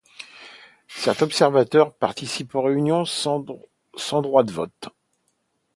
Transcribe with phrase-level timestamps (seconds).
[0.87, 4.89] Cet observateur participe aux réunions, sans droit de vote.